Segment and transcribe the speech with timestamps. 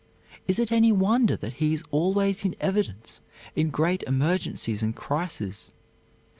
[0.47, 3.21] Is it any wonder that he is always in evidence
[3.55, 5.73] in great emergencies and crises?